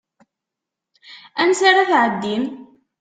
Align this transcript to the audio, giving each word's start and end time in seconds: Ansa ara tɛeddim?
Ansa 1.41 1.65
ara 1.69 1.83
tɛeddim? 1.89 2.43